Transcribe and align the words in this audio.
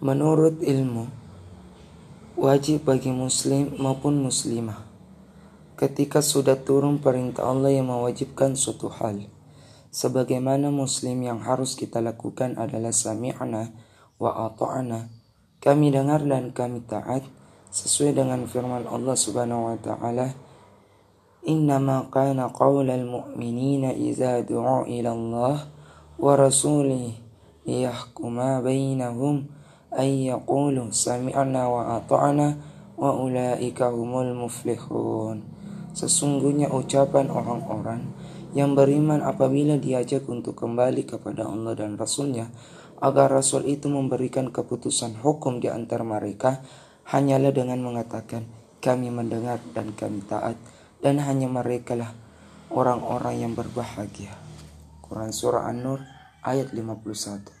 Menurut 0.00 0.64
ilmu, 0.64 1.12
wajib 2.40 2.88
bagi 2.88 3.12
muslim 3.12 3.76
maupun 3.76 4.16
muslimah 4.24 4.88
ketika 5.76 6.24
sudah 6.24 6.56
turun 6.56 7.04
perintah 7.04 7.44
Allah 7.44 7.68
yang 7.68 7.92
mewajibkan 7.92 8.56
suatu 8.56 8.88
hal. 8.88 9.28
Sebagaimana 9.92 10.72
muslim 10.72 11.20
yang 11.20 11.44
harus 11.44 11.76
kita 11.76 12.00
lakukan 12.00 12.56
adalah 12.56 12.96
sami'na 12.96 13.76
wa 14.16 14.48
ata'na. 14.48 15.12
Kami 15.60 15.92
dengar 15.92 16.24
dan 16.24 16.56
kami 16.56 16.80
taat 16.80 17.20
sesuai 17.68 18.16
dengan 18.16 18.48
firman 18.48 18.88
Allah 18.88 19.16
Subhanahu 19.20 19.68
wa 19.68 19.76
taala. 19.76 20.32
Kana 21.44 22.48
qaulal 22.56 23.04
mu'minina 23.04 23.92
idza 23.92 24.40
du'u 24.48 24.88
ila 24.88 25.10
Allah 25.12 25.56
wa 26.16 26.32
rasulih 26.40 27.12
liyahkuma 27.68 28.64
ay 29.94 30.30
yaqulu 30.30 30.94
sami'na 30.94 31.66
wa 31.66 31.98
ata'na 31.98 32.48
wa 33.00 33.10
ulaika 33.16 33.90
humul. 33.90 34.30
Sesungguhnya 35.90 36.70
ucapan 36.70 37.26
orang-orang 37.32 38.06
yang 38.54 38.74
beriman 38.74 39.22
apabila 39.22 39.78
diajak 39.78 40.26
untuk 40.26 40.58
kembali 40.58 41.06
kepada 41.06 41.46
Allah 41.46 41.74
dan 41.74 41.98
Rasulnya 41.98 42.50
agar 43.00 43.32
Rasul 43.32 43.66
itu 43.66 43.88
memberikan 43.88 44.52
keputusan 44.52 45.18
hukum 45.22 45.58
di 45.58 45.70
antara 45.72 46.04
mereka 46.04 46.62
hanyalah 47.08 47.50
dengan 47.50 47.80
mengatakan 47.82 48.46
kami 48.78 49.10
mendengar 49.10 49.58
dan 49.74 49.94
kami 49.96 50.22
taat 50.26 50.56
dan 51.00 51.18
hanya 51.22 51.48
mereka 51.48 51.96
lah 51.96 52.12
orang-orang 52.70 53.42
yang 53.42 53.52
berbahagia. 53.56 54.36
Quran 55.02 55.34
Surah 55.34 55.66
An-Nur 55.66 56.04
ayat 56.46 56.70
51 56.70 57.59